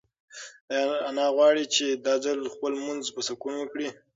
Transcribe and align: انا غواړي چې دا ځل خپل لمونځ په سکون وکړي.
انا 1.09 1.25
غواړي 1.35 1.65
چې 1.75 1.85
دا 2.05 2.13
ځل 2.25 2.39
خپل 2.53 2.71
لمونځ 2.77 3.05
په 3.15 3.21
سکون 3.27 3.53
وکړي. 3.57 3.87